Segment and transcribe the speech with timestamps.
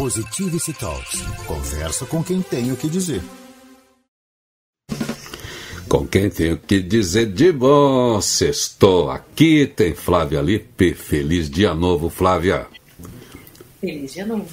[0.00, 1.20] Positivity Talks.
[1.46, 3.20] Conversa com quem tem o que dizer.
[5.86, 10.94] Com quem tem o que dizer de bom, estou aqui, tem Flávia Lipe.
[10.94, 12.66] Feliz dia novo, Flávia.
[13.78, 14.48] Feliz dia novo.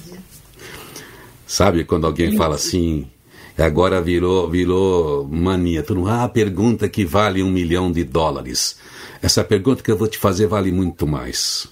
[1.46, 2.38] Sabe quando alguém Feliz.
[2.38, 3.10] fala assim,
[3.56, 8.76] agora virou, virou mania, tu não, ah, pergunta que vale um milhão de dólares.
[9.22, 11.66] Essa pergunta que eu vou te fazer vale muito mais.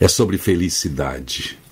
[0.00, 1.62] É sobre felicidade.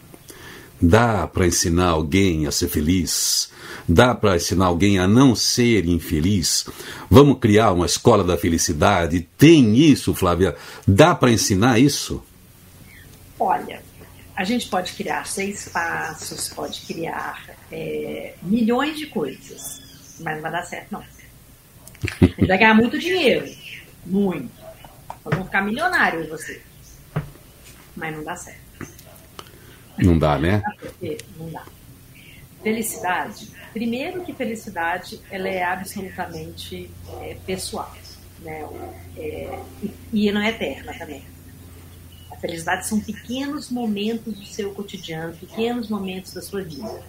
[0.83, 3.53] Dá para ensinar alguém a ser feliz?
[3.89, 6.67] Dá para ensinar alguém a não ser infeliz?
[7.09, 9.29] Vamos criar uma escola da felicidade?
[9.39, 10.57] Tem isso, Flávia?
[10.87, 12.21] Dá para ensinar isso?
[13.39, 13.81] Olha,
[14.35, 19.81] a gente pode criar seis passos, pode criar é, milhões de coisas,
[20.19, 21.01] mas não vai dar certo, não.
[21.01, 23.49] A gente vai ganhar muito dinheiro,
[24.05, 24.51] muito.
[25.25, 26.61] Vamos ficar milionário você,
[27.95, 28.62] mas não dá certo.
[29.99, 30.63] Não dá, né?
[31.39, 31.65] Não dá.
[32.63, 33.51] Felicidade.
[33.73, 36.91] Primeiro que felicidade ela é absolutamente
[37.21, 37.93] é, pessoal,
[38.41, 38.67] né?
[39.17, 41.25] É, e, e não é eterna também.
[42.31, 47.03] A felicidade são pequenos momentos do seu cotidiano, pequenos momentos da sua vida.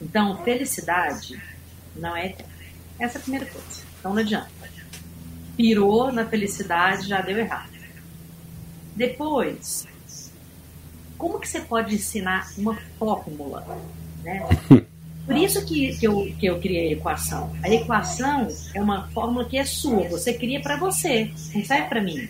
[0.00, 1.40] Então, felicidade
[1.96, 2.52] não é eterna.
[2.98, 3.82] Essa é a primeira coisa.
[3.98, 4.50] Então, não adianta.
[5.56, 7.70] Pirou na felicidade, já deu errado.
[8.94, 9.86] Depois,
[11.22, 13.64] como que você pode ensinar uma fórmula?
[14.24, 14.44] Né?
[15.24, 17.52] Por isso que, que, eu, que eu criei a equação.
[17.62, 22.02] A equação é uma fórmula que é sua, você cria para você, não serve para
[22.02, 22.28] mim.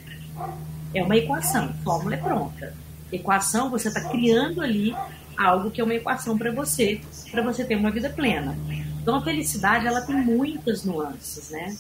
[0.93, 2.75] É uma equação, fórmula é pronta.
[3.11, 4.95] Equação, você está criando ali
[5.39, 8.55] algo que é uma equação para você, para você ter uma vida plena.
[9.01, 11.75] Então a felicidade ela tem muitas nuances, né?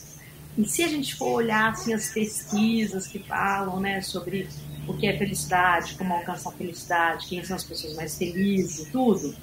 [0.56, 4.48] E se a gente for olhar assim, as pesquisas que falam né, sobre
[4.86, 9.34] o que é felicidade, como alcançar a felicidade, quem são as pessoas mais felizes tudo,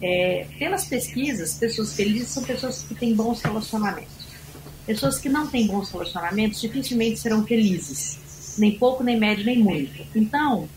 [0.00, 4.24] é, pelas pesquisas, pessoas felizes são pessoas que têm bons relacionamentos.
[4.86, 10.06] Pessoas que não têm bons relacionamentos dificilmente serão felizes, nem pouco, nem médio, nem muito.
[10.14, 10.68] Então,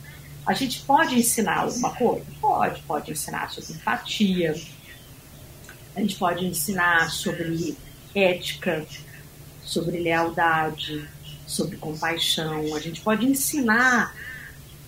[0.46, 2.26] a gente pode ensinar alguma coisa?
[2.40, 4.56] Pode, pode ensinar sobre empatia,
[5.94, 7.76] a gente pode ensinar sobre
[8.16, 8.86] ética,
[9.62, 11.06] sobre lealdade,
[11.48, 12.76] sobre compaixão.
[12.76, 14.14] A gente pode ensinar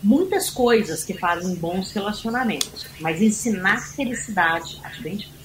[0.03, 5.39] muitas coisas que fazem bons relacionamentos, mas ensinar felicidade acho bem difícil.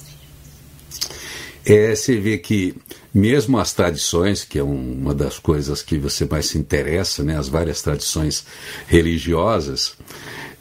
[1.64, 2.76] É, você vê que
[3.12, 7.48] mesmo as tradições, que é uma das coisas que você mais se interessa, né, as
[7.48, 8.44] várias tradições
[8.86, 9.96] religiosas,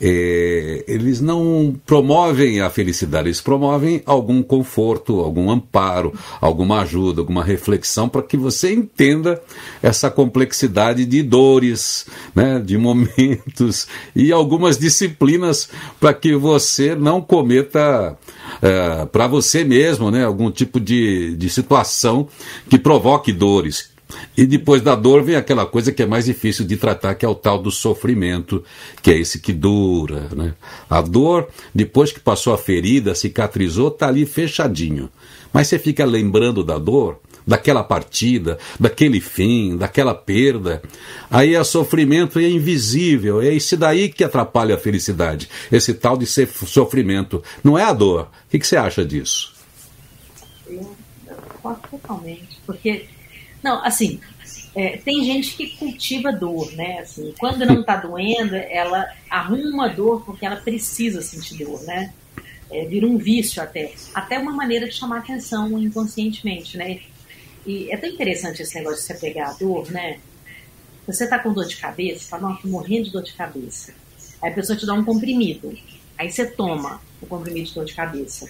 [0.06, 7.41] é, eles não promovem a felicidade, eles promovem algum conforto, algum amparo, alguma ajuda, alguma
[7.41, 9.41] reflexão para que você entenda
[9.81, 12.06] essa complexidade de dores,
[12.36, 15.69] né, de momentos e algumas disciplinas
[16.02, 18.18] para que você não cometa
[18.62, 22.28] é, para você mesmo né, algum tipo de, de situação
[22.70, 23.92] que provoque dores,
[24.36, 27.30] e depois da dor vem aquela coisa que é mais difícil de tratar, que é
[27.30, 28.64] o tal do sofrimento,
[29.02, 30.28] que é esse que dura.
[30.36, 30.53] Né?
[30.90, 35.09] A dor, depois que passou a ferida, cicatrizou, está ali fechadinho.
[35.52, 40.81] Mas você fica lembrando da dor, daquela partida, daquele fim, daquela perda.
[41.30, 43.41] Aí é sofrimento e é invisível.
[43.41, 45.47] É esse daí que atrapalha a felicidade.
[45.72, 47.44] Esse tal de ser sofrimento.
[47.64, 48.24] Não é a dor.
[48.24, 49.53] O que, que você acha disso?
[50.68, 50.96] Eu
[51.62, 52.59] concordo totalmente.
[52.66, 53.06] Porque
[53.63, 54.19] não, assim,
[54.75, 57.00] é, tem gente que cultiva dor, né?
[57.00, 62.13] Assim, quando não está doendo, ela arruma dor porque ela precisa sentir dor, né?
[62.72, 63.94] É, vira um vício até.
[64.13, 67.00] Até uma maneira de chamar atenção inconscientemente, né?
[67.66, 70.19] E é tão interessante esse negócio de você pegar a dor, né?
[71.06, 73.94] Você tá com dor de cabeça, fala, tô morrendo de dor de cabeça.
[74.41, 75.78] Aí a pessoa te dá um comprimido.
[76.18, 78.50] Aí você toma o comprimido de dor de cabeça.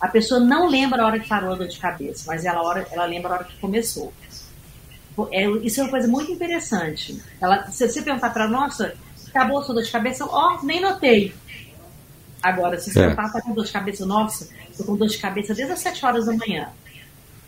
[0.00, 3.04] A pessoa não lembra a hora que parou a dor de cabeça, mas ela, ela
[3.04, 4.12] lembra a hora que começou.
[5.30, 7.20] É, isso é uma coisa muito interessante.
[7.40, 8.94] Ela, se você perguntar para nossa,
[9.28, 10.24] acabou a sua dor de cabeça?
[10.24, 11.34] Ó, oh, nem notei.
[12.42, 13.02] Agora, se você é.
[13.02, 14.06] perguntar, tá com dor de cabeça?
[14.06, 16.68] Nossa, tô com dor de cabeça desde as 7 horas da manhã.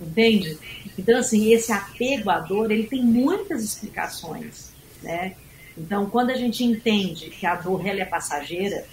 [0.00, 0.58] Entende?
[0.98, 4.72] Então, assim, esse apego à dor, ele tem muitas explicações,
[5.02, 5.34] né?
[5.78, 8.84] Então, quando a gente entende que a dor ela é passageira,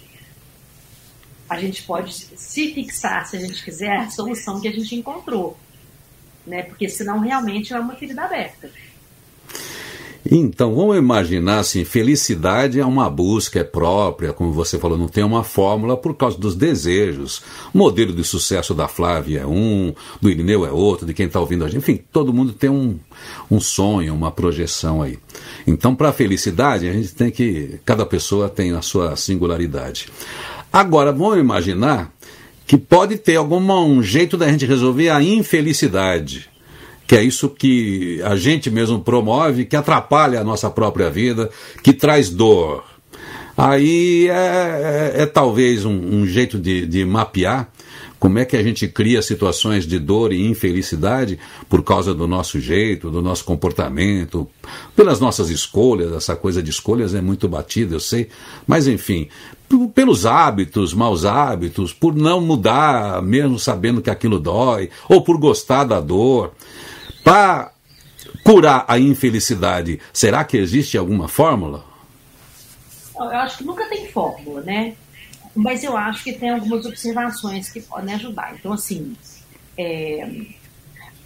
[1.48, 5.58] a gente pode se fixar, se a gente quiser, a solução que a gente encontrou
[6.50, 6.64] né?
[6.64, 8.68] Porque senão realmente é uma ferida aberta.
[10.30, 15.24] Então, vamos imaginar assim, felicidade é uma busca, é própria, como você falou, não tem
[15.24, 17.42] uma fórmula por causa dos desejos.
[17.72, 21.40] O modelo de sucesso da Flávia é um, do Irineu é outro, de quem está
[21.40, 21.78] ouvindo a gente.
[21.78, 22.98] Enfim, todo mundo tem um,
[23.50, 25.18] um sonho, uma projeção aí.
[25.66, 27.80] Então, para a felicidade, a gente tem que.
[27.84, 30.08] Cada pessoa tem a sua singularidade.
[30.72, 32.12] Agora, vamos imaginar
[32.70, 36.48] que pode ter algum um jeito da gente resolver a infelicidade
[37.04, 41.50] que é isso que a gente mesmo promove, que atrapalha a nossa própria vida,
[41.82, 42.84] que traz dor.
[43.56, 47.68] Aí é, é, é talvez um, um jeito de, de mapear
[48.20, 51.38] como é que a gente cria situações de dor e infelicidade
[51.70, 54.46] por causa do nosso jeito, do nosso comportamento,
[54.94, 56.12] pelas nossas escolhas.
[56.12, 58.28] Essa coisa de escolhas é muito batida, eu sei.
[58.66, 59.30] Mas, enfim,
[59.94, 65.84] pelos hábitos, maus hábitos, por não mudar, mesmo sabendo que aquilo dói, ou por gostar
[65.84, 66.52] da dor.
[67.24, 67.72] Para
[68.44, 71.86] curar a infelicidade, será que existe alguma fórmula?
[73.16, 74.94] Eu acho que nunca tem fórmula, né?
[75.54, 78.54] Mas eu acho que tem algumas observações que podem ajudar.
[78.54, 79.16] Então, assim,
[79.76, 80.46] é,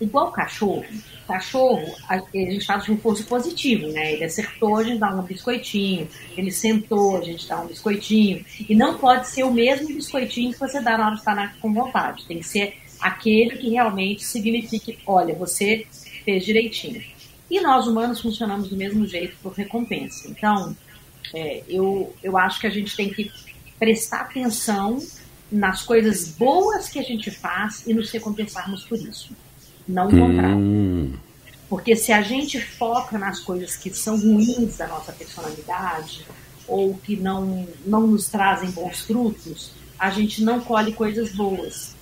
[0.00, 0.85] igual cachorro,
[1.26, 4.12] cachorro, a, gente faz reforço positivo, né?
[4.12, 8.44] Ele acertou, a gente dá um biscoitinho, ele sentou, a gente dá um biscoitinho.
[8.69, 11.49] E não pode ser o mesmo biscoitinho que você dá na hora de estar na,
[11.61, 12.25] com vontade.
[12.27, 15.87] Tem que ser aquele que realmente signifique, olha, você
[16.25, 17.03] fez direitinho.
[17.50, 20.29] E nós humanos funcionamos do mesmo jeito por recompensa.
[20.29, 20.75] Então,
[21.35, 23.31] é, eu, eu acho que a gente tem que
[23.79, 24.99] prestar atenção
[25.50, 29.31] nas coisas boas que a gente faz e nos recompensarmos por isso.
[29.87, 30.56] Não o contrário.
[30.56, 31.12] Hum.
[31.69, 36.26] Porque se a gente foca nas coisas que são ruins da nossa personalidade
[36.67, 41.94] ou que não, não nos trazem bons frutos, a gente não colhe coisas boas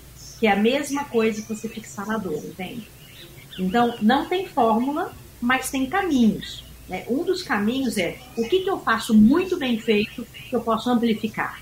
[0.42, 2.88] que é a mesma coisa que você fixar na dor, entende?
[3.56, 6.64] Então, não tem fórmula, mas tem caminhos.
[6.88, 7.04] Né?
[7.08, 10.90] Um dos caminhos é o que, que eu faço muito bem feito que eu posso
[10.90, 11.60] amplificar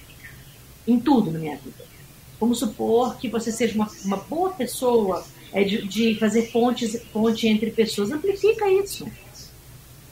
[0.87, 1.85] em tudo na minha vida.
[2.39, 7.47] Vamos supor que você seja uma, uma boa pessoa é, de, de fazer pontes, ponte
[7.47, 8.11] entre pessoas.
[8.11, 9.07] Amplifica isso.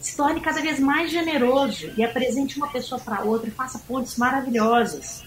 [0.00, 4.16] Se torne cada vez mais generoso e apresente uma pessoa para outra e faça pontes
[4.16, 5.24] maravilhosas.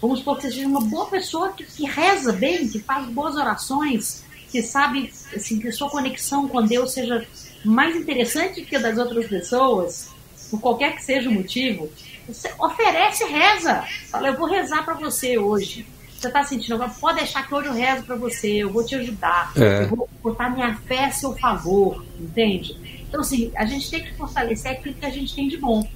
[0.00, 3.36] Vamos supor que você seja uma boa pessoa que, que reza bem, que faz boas
[3.36, 7.26] orações, que sabe assim, que sua conexão com Deus seja
[7.64, 10.10] mais interessante que a das outras pessoas,
[10.50, 11.90] por qualquer que seja o motivo.
[12.28, 13.84] Você oferece reza.
[14.10, 15.86] Fala, eu vou rezar para você hoje.
[16.18, 19.52] Você está sentindo, pode deixar que hoje eu rezo para você, eu vou te ajudar,
[19.54, 19.82] é.
[19.82, 23.04] eu vou botar minha fé a seu favor, entende?
[23.06, 25.86] Então, assim, a gente tem que fortalecer aquilo que a gente tem de bom.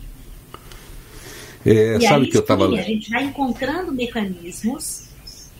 [1.64, 2.68] É, e sabe aí, que eu estava.
[2.68, 5.08] A gente vai encontrando mecanismos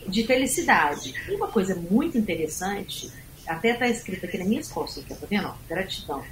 [0.07, 1.13] de felicidade.
[1.27, 3.11] E uma coisa muito interessante,
[3.47, 5.53] até está escrito aqui na minha esposa, tá vendo?
[5.67, 6.23] Gratidão.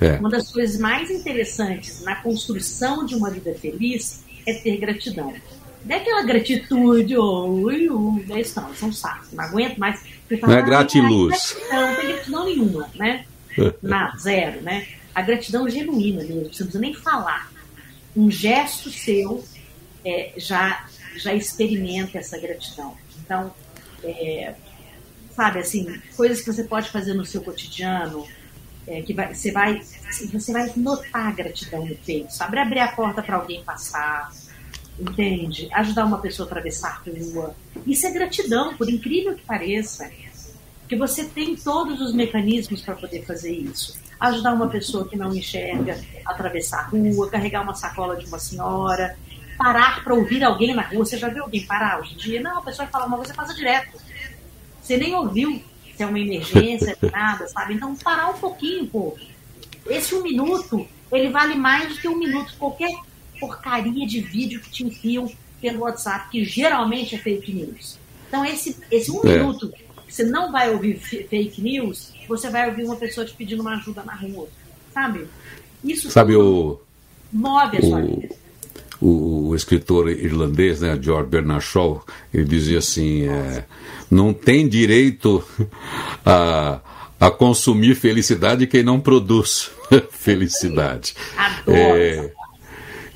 [0.00, 0.12] É.
[0.18, 5.34] Uma das coisas mais interessantes na construção de uma vida feliz é ter gratidão.
[5.84, 9.78] Não é aquela gratitude, ui, ui, é isso não, isso é um saco, não aguento
[9.78, 10.00] mais.
[10.40, 11.56] Fala, não é gratiluz.
[11.70, 13.24] Não, não tem gratidão nenhuma, né?
[13.80, 14.86] Nada, zero, né?
[15.14, 17.50] A gratidão genuína mesmo, você não precisa nem falar
[18.16, 19.44] um gesto seu
[20.04, 22.96] é, já, já experimenta essa gratidão.
[23.22, 23.52] Então,
[24.02, 24.54] é,
[25.36, 28.26] sabe, assim, coisas que você pode fazer no seu cotidiano,
[28.86, 29.82] é, que vai, você, vai,
[30.32, 32.58] você vai notar a gratidão no peito, sabe?
[32.58, 34.32] Abrir a porta para alguém passar,
[34.98, 35.68] entende?
[35.72, 37.54] Ajudar uma pessoa a atravessar a rua.
[37.86, 40.10] Isso é gratidão, por incrível que pareça.
[40.88, 45.34] Que você tem todos os mecanismos para poder fazer isso ajudar uma pessoa que não
[45.34, 49.16] enxerga a atravessar a rua, carregar uma sacola de uma senhora,
[49.58, 51.04] parar para ouvir alguém na rua.
[51.04, 52.40] Você já viu alguém parar hoje em dia?
[52.40, 53.98] Não, a pessoa fala, mas você passa direto.
[54.86, 55.60] Você nem ouviu
[55.96, 57.74] se é uma emergência, nada, sabe?
[57.74, 59.16] Então, parar um pouquinho, pô.
[59.88, 62.54] Esse um minuto, ele vale mais do que um minuto.
[62.56, 62.92] Qualquer
[63.40, 65.28] porcaria de vídeo que te enfiam
[65.60, 67.98] pelo WhatsApp, que geralmente é fake news.
[68.28, 69.38] Então, esse, esse um é.
[69.38, 69.72] minuto
[70.08, 74.04] você não vai ouvir fake news, você vai ouvir uma pessoa te pedindo uma ajuda
[74.04, 74.48] na rua,
[74.94, 75.26] sabe?
[75.82, 76.80] Isso sabe o
[77.32, 78.34] move a sua vida.
[79.00, 83.64] O, o, escritor irlandês, né, George Bernard Shaw, ele dizia assim: é,
[84.10, 85.44] não tem direito
[86.24, 86.80] a,
[87.20, 89.70] a consumir felicidade quem não produz
[90.10, 91.14] felicidade.
[91.36, 91.76] Adoro.
[91.76, 92.32] É,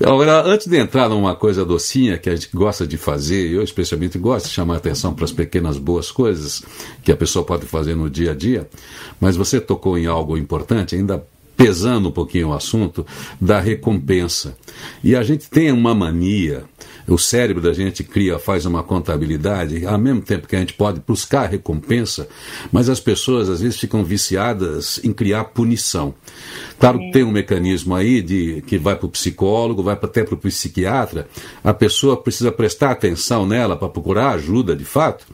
[0.03, 4.17] Agora, antes de entrar numa coisa docinha que a gente gosta de fazer, eu especialmente
[4.17, 6.63] gosto de chamar atenção para as pequenas boas coisas
[7.03, 8.67] que a pessoa pode fazer no dia a dia,
[9.19, 11.23] mas você tocou em algo importante, ainda
[11.61, 13.05] pesando um pouquinho o assunto
[13.39, 14.57] da recompensa.
[15.03, 16.65] E a gente tem uma mania
[17.07, 21.01] o cérebro da gente cria, faz uma contabilidade, ao mesmo tempo que a gente pode
[21.05, 22.27] buscar recompensa,
[22.71, 26.13] mas as pessoas às vezes ficam viciadas em criar punição.
[26.79, 30.35] Claro que tem um mecanismo aí de que vai para o psicólogo, vai até para
[30.35, 31.27] o psiquiatra,
[31.63, 35.25] a pessoa precisa prestar atenção nela para procurar ajuda de fato,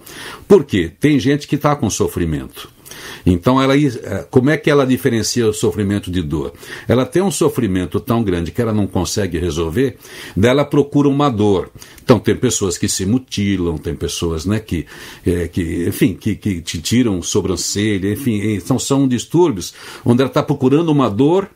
[0.48, 2.76] porque tem gente que está com sofrimento.
[3.25, 6.53] Então, ela, é, como é que ela diferencia o sofrimento de dor?
[6.88, 9.97] Ela tem um sofrimento tão grande que ela não consegue resolver,
[10.36, 11.69] dela procura uma dor.
[12.03, 14.86] Então, tem pessoas que se mutilam, tem pessoas né, que,
[15.25, 19.74] é, que enfim, que, que te tiram sobrancelha, enfim, então são distúrbios
[20.05, 21.50] onde ela está procurando uma dor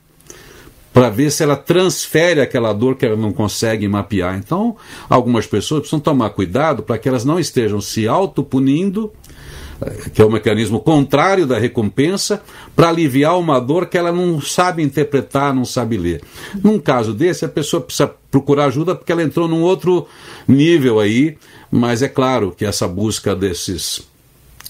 [0.93, 4.37] para ver se ela transfere aquela dor que ela não consegue mapear.
[4.37, 4.75] Então,
[5.09, 9.20] algumas pessoas precisam tomar cuidado para que elas não estejam se autopunindo, eh,
[10.13, 12.41] que é o mecanismo contrário da recompensa,
[12.75, 16.21] para aliviar uma dor que ela não sabe interpretar, não sabe ler.
[16.63, 20.07] Num caso desse, a pessoa precisa procurar ajuda porque ela entrou num outro
[20.47, 21.37] nível aí,
[21.71, 24.09] mas é claro que essa busca desses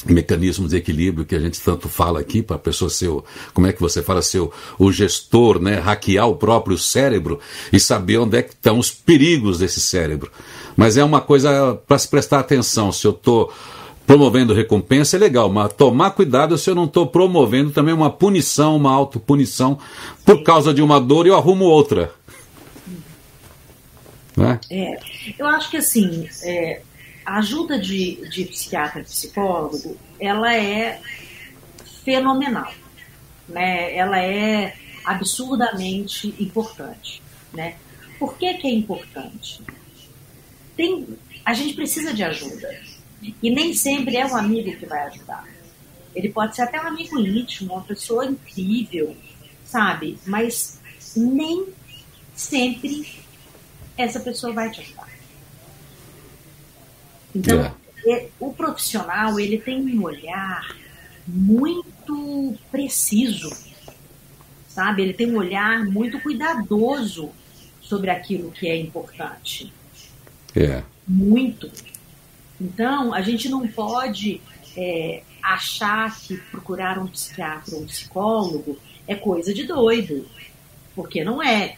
[0.06, 3.68] mecanismos de equilíbrio que a gente tanto fala aqui para a pessoa ser o, como
[3.68, 7.40] é que você fala ser o, o, gestor, né, hackear o próprio cérebro
[7.72, 10.32] e saber onde é que estão os perigos desse cérebro.
[10.76, 12.92] Mas é uma coisa para se prestar atenção.
[12.92, 13.54] Se eu estou
[14.12, 18.76] promovendo recompensa é legal, mas tomar cuidado se eu não estou promovendo também uma punição,
[18.76, 19.80] uma autopunição
[20.26, 22.14] por causa de uma dor e eu arrumo outra.
[24.36, 24.60] Né?
[24.70, 25.00] É,
[25.40, 26.82] eu acho que assim, é,
[27.26, 31.00] a ajuda de, de psiquiatra e psicólogo, ela é
[32.04, 32.74] fenomenal,
[33.48, 33.96] né?
[33.96, 34.76] Ela é
[35.06, 37.76] absurdamente importante, né?
[38.20, 39.62] Por que, que é importante?
[40.76, 41.08] Tem,
[41.46, 42.91] a gente precisa de ajuda
[43.22, 45.48] e nem sempre é um amigo que vai ajudar.
[46.16, 49.16] Ele pode ser até um amigo íntimo, uma pessoa incrível,
[49.66, 50.18] sabe?
[50.26, 50.80] Mas
[51.16, 51.68] nem
[52.36, 53.08] sempre
[53.98, 55.10] essa pessoa vai te ajudar.
[57.34, 57.74] Então,
[58.08, 58.28] é.
[58.40, 60.76] o profissional ele tem um olhar
[61.26, 63.50] muito preciso,
[64.68, 65.04] sabe?
[65.04, 67.32] Ele tem um olhar muito cuidadoso
[67.82, 69.72] sobre aquilo que é importante.
[70.56, 70.84] É.
[71.08, 71.72] Muito.
[72.62, 74.40] Então, a gente não pode
[74.78, 78.78] é, achar que procurar um psiquiatra ou um psicólogo
[79.08, 80.28] é coisa de doido,
[80.96, 81.78] porque não é.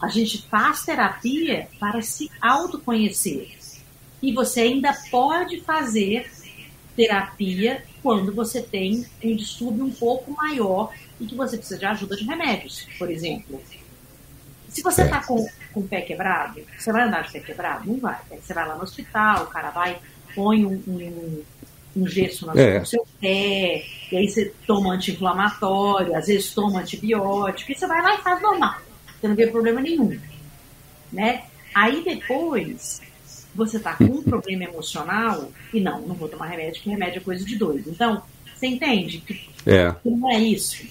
[0.00, 3.50] A gente faz terapia para se autoconhecer
[4.22, 6.30] e você ainda pode fazer
[6.94, 12.16] terapia quando você tem um distúrbio um pouco maior e que você precisa de ajuda
[12.16, 13.60] de remédios, por exemplo.
[14.72, 17.86] Se você está com, com o pé quebrado, você vai andar de pé quebrado?
[17.86, 18.18] Não vai.
[18.40, 19.98] Você vai lá no hospital, o cara vai,
[20.34, 21.42] põe um, um,
[21.94, 22.82] um gesso no é.
[22.84, 28.14] seu pé, e aí você toma anti-inflamatório, às vezes toma antibiótico, e você vai lá
[28.14, 28.76] e faz normal.
[29.20, 30.18] Você não vê problema nenhum.
[31.12, 31.44] Né?
[31.74, 33.02] Aí depois
[33.54, 37.22] você está com um problema emocional e não, não vou tomar remédio, porque remédio é
[37.22, 37.90] coisa de doido.
[37.90, 38.22] Então,
[38.54, 39.94] você entende que, é.
[40.02, 40.82] não é isso.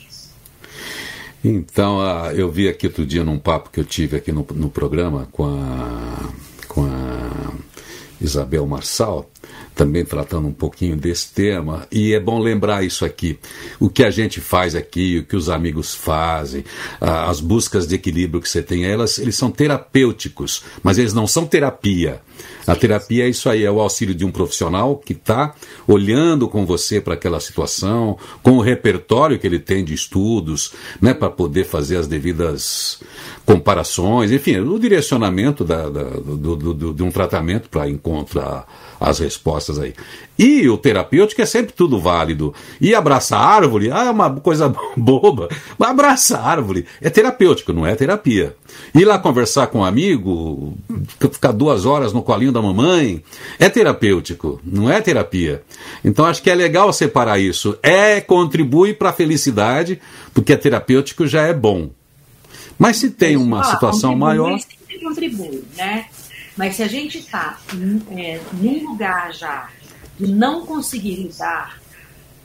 [1.43, 4.69] Então, uh, eu vi aqui outro dia num papo que eu tive aqui no, no
[4.69, 6.29] programa com a,
[6.67, 7.53] com a
[8.21, 9.29] Isabel Marçal,
[9.75, 13.39] também tratando um pouquinho desse tema, e é bom lembrar isso aqui.
[13.79, 16.63] O que a gente faz aqui, o que os amigos fazem,
[16.99, 21.45] as buscas de equilíbrio que você tem, elas, eles são terapêuticos, mas eles não são
[21.45, 22.21] terapia.
[22.65, 25.53] A terapia é isso aí, é o auxílio de um profissional que está
[25.87, 31.13] olhando com você para aquela situação, com o repertório que ele tem de estudos, né,
[31.13, 32.99] para poder fazer as devidas
[33.45, 38.65] comparações, enfim, o direcionamento da, da, do, do, do, de um tratamento para encontrar
[39.01, 39.93] as respostas aí.
[40.37, 42.53] E o terapêutico é sempre tudo válido.
[42.79, 45.49] E abraçar árvore, ah, é uma coisa boba.
[45.77, 48.55] Mas abraçar árvore é terapêutico, não é terapia.
[48.93, 50.77] Ir lá conversar com um amigo,
[51.19, 53.23] ficar duas horas no colinho da mamãe,
[53.57, 55.63] é terapêutico, não é terapia.
[56.05, 57.77] Então acho que é legal separar isso.
[57.81, 59.99] É, contribui para a felicidade,
[60.33, 61.89] porque é terapêutico já é bom.
[62.77, 64.59] Mas se tem uma situação maior.
[64.59, 66.05] Sempre contribui, né?
[66.57, 67.59] Mas se a gente está
[68.11, 69.69] é, num lugar já
[70.19, 71.81] de não conseguir lidar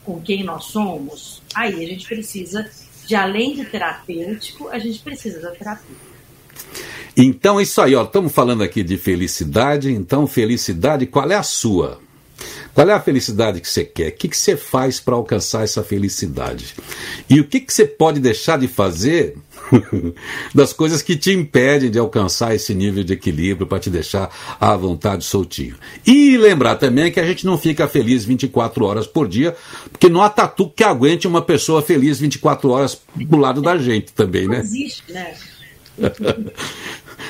[0.05, 2.71] com quem nós somos, aí a gente precisa,
[3.07, 5.97] de além de terapêutico, a gente precisa da terapia.
[7.17, 9.91] Então, isso aí, ó, estamos falando aqui de felicidade.
[9.91, 11.99] Então, felicidade, qual é a sua?
[12.75, 14.09] Qual é a felicidade que você quer?
[14.09, 16.75] O que, que você faz para alcançar essa felicidade?
[17.29, 19.35] E o que, que você pode deixar de fazer
[20.55, 24.31] das coisas que te impedem de alcançar esse nível de equilíbrio para te deixar
[24.61, 25.77] à vontade soltinho?
[26.07, 29.57] E lembrar também que a gente não fica feliz 24 horas por dia,
[29.91, 34.13] porque não há tatu que aguente uma pessoa feliz 24 horas do lado da gente
[34.13, 34.59] também, né?
[34.59, 35.35] Não existe, né?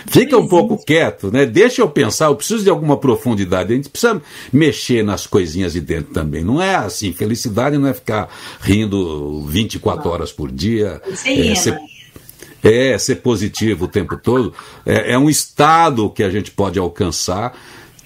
[0.07, 1.47] Fica um pouco quieto, né?
[1.47, 3.73] Deixa eu pensar, eu preciso de alguma profundidade.
[3.73, 4.21] A gente precisa
[4.52, 6.45] mexer nas coisinhas de dentro também.
[6.45, 8.28] Não é assim, felicidade não é ficar
[8.61, 11.00] rindo 24 horas por dia.
[11.25, 11.78] É, ser,
[12.66, 14.52] é, ser positivo o tempo todo.
[14.85, 17.56] É, é um estado que a gente pode alcançar,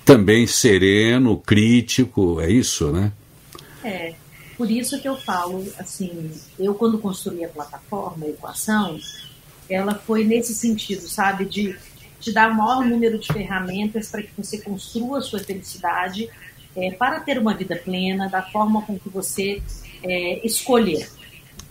[0.04, 3.12] também sereno, crítico, é isso, né?
[3.82, 4.12] É.
[4.58, 8.98] por isso que eu falo, assim, eu quando construí a plataforma, a equação,
[9.70, 11.74] ela foi nesse sentido, sabe, de
[12.20, 16.28] te dar o maior número de ferramentas para que você construa a sua felicidade
[16.76, 19.62] é, para ter uma vida plena, da forma com que você
[20.02, 21.08] é, escolher.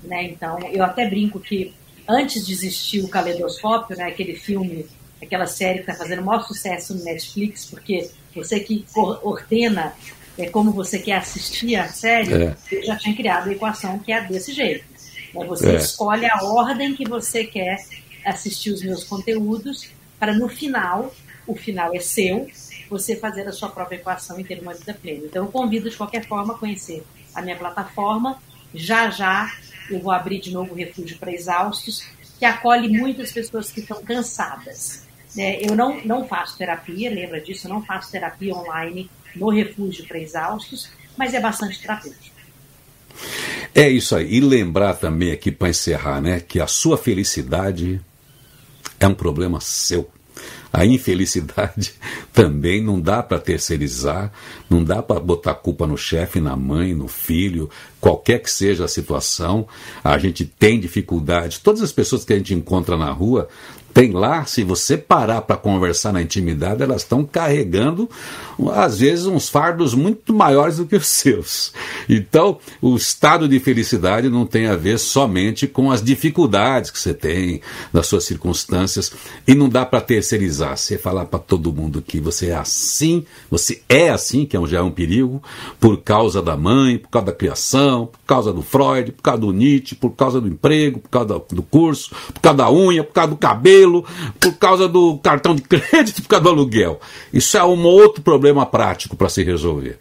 [0.03, 0.23] Né?
[0.23, 1.73] Então, eu até brinco que
[2.09, 4.87] antes de existir o Caleidoscópio, né, aquele filme,
[5.21, 9.93] aquela série que está fazendo o maior sucesso no Netflix, porque você que ordena
[10.35, 12.55] é, como você quer assistir a série, é.
[12.71, 14.83] eu já tinha criado a equação que é desse jeito.
[15.35, 15.45] Né?
[15.45, 15.75] Você é.
[15.75, 17.85] escolhe a ordem que você quer
[18.25, 21.13] assistir os meus conteúdos, para no final,
[21.45, 22.47] o final é seu,
[22.89, 25.25] você fazer a sua própria equação e ter uma vida plena.
[25.25, 27.03] Então, eu convido de qualquer forma a conhecer
[27.35, 28.41] a minha plataforma.
[28.73, 29.51] Já já
[29.89, 32.03] eu vou abrir de novo o Refúgio para Exaustos,
[32.37, 35.03] que acolhe muitas pessoas que estão cansadas.
[35.37, 40.07] É, eu não, não faço terapia, lembra disso, eu não faço terapia online no Refúgio
[40.07, 42.39] para Exaustos, mas é bastante terapêutico.
[43.75, 44.33] É isso aí.
[44.35, 48.01] E lembrar também aqui para encerrar, né, que a sua felicidade
[48.99, 50.09] é um problema seu.
[50.71, 51.93] A infelicidade
[52.31, 54.31] também não dá para terceirizar,
[54.69, 58.87] não dá para botar culpa no chefe, na mãe, no filho, qualquer que seja a
[58.87, 59.67] situação.
[60.03, 61.59] A gente tem dificuldade.
[61.59, 63.47] Todas as pessoas que a gente encontra na rua
[63.93, 68.09] tem lá, se você parar para conversar na intimidade, elas estão carregando,
[68.73, 71.73] às vezes, uns fardos muito maiores do que os seus.
[72.07, 77.13] Então, o estado de felicidade não tem a ver somente com as dificuldades que você
[77.13, 79.11] tem, das suas circunstâncias,
[79.47, 80.77] e não dá para terceirizar.
[80.77, 84.79] Você falar para todo mundo que você é assim, você é assim, que é já
[84.79, 85.41] é um perigo,
[85.79, 89.51] por causa da mãe, por causa da criação, por causa do Freud, por causa do
[89.51, 93.31] Nietzsche, por causa do emprego, por causa do curso, por causa da unha, por causa
[93.31, 94.05] do cabelo cabelo,
[94.39, 96.99] por causa do cartão de crédito, por causa do aluguel.
[97.33, 99.99] Isso é um outro problema prático para se resolver.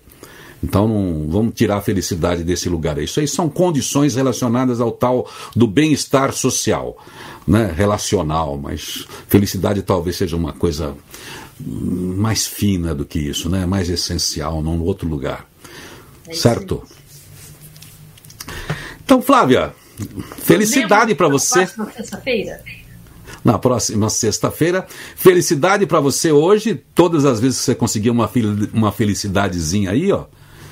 [0.63, 2.99] Então não vamos tirar a felicidade desse lugar.
[2.99, 6.99] Isso aí são condições relacionadas ao tal do bem-estar social,
[7.47, 7.73] né?
[7.75, 10.97] relacional, mas felicidade talvez seja uma coisa
[11.61, 13.67] mais fina do que isso, né?
[13.67, 15.47] mais essencial, num outro lugar.
[16.27, 16.83] É certo?
[19.05, 19.73] Então, Flávia,
[20.43, 21.67] felicidade para você.
[21.67, 22.61] Sexta-feira
[23.45, 24.87] na próxima sexta-feira.
[25.17, 28.31] Felicidade para você hoje, todas as vezes que você conseguir uma,
[28.73, 30.25] uma felicidadezinha aí, ó.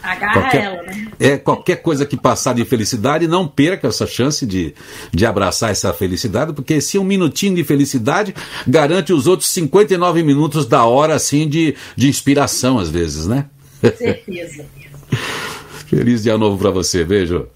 [0.02, 1.08] Agarra qualquer, ela, né?
[1.18, 4.72] É, qualquer coisa que passar de felicidade, não perca essa chance de,
[5.12, 8.32] de abraçar essa felicidade, porque esse um minutinho de felicidade
[8.66, 13.46] garante os outros 59 minutos da hora, assim, de, de inspiração, às vezes, né?
[13.80, 14.64] Certeza.
[15.86, 17.04] Feliz dia novo para você.
[17.04, 17.48] Beijo.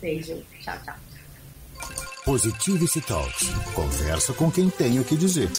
[0.00, 0.36] Beijo.
[0.62, 0.93] Tchau, tchau.
[2.24, 3.50] Positivity Talks.
[3.74, 5.50] Conversa com quem tem o que dizer.